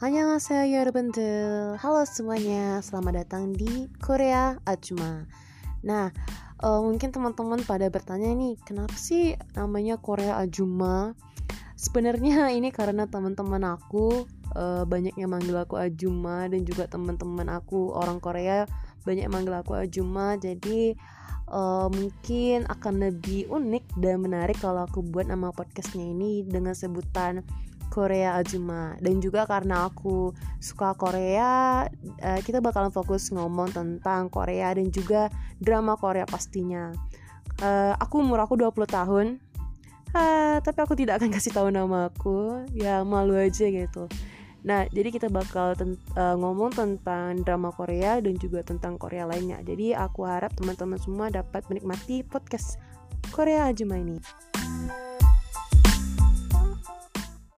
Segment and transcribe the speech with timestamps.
[0.00, 1.76] Hanya saya 여러분들.
[1.76, 5.28] Halo semuanya, selamat datang di Korea Ajma.
[5.84, 6.08] Nah,
[6.64, 11.12] uh, mungkin teman-teman pada bertanya nih Kenapa sih namanya Korea Ajuma?
[11.76, 14.24] Sebenarnya ini karena teman-teman aku
[14.56, 18.64] uh, Banyak yang manggil aku Ajuma Dan juga teman-teman aku orang Korea
[19.04, 20.96] Banyak yang manggil aku Ajuma Jadi
[21.52, 27.44] uh, mungkin akan lebih unik dan menarik Kalau aku buat nama podcastnya ini dengan sebutan
[27.90, 28.94] Korea Ajuma.
[29.02, 30.30] Dan juga karena aku
[30.62, 31.84] suka Korea
[32.22, 36.94] uh, kita bakalan fokus ngomong tentang Korea dan juga drama Korea pastinya.
[37.60, 39.26] Uh, aku umur aku 20 tahun.
[40.10, 42.64] Uh, tapi aku tidak akan kasih tahu nama aku.
[42.72, 44.06] Ya malu aja gitu.
[44.60, 49.64] Nah, jadi kita bakal ten uh, ngomong tentang drama Korea dan juga tentang Korea lainnya.
[49.64, 52.76] Jadi aku harap teman-teman semua dapat menikmati podcast
[53.32, 54.20] Korea Ajuma ini.